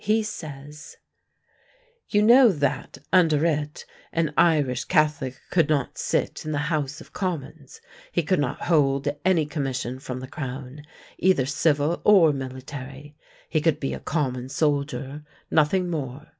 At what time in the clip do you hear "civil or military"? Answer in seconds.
11.45-13.15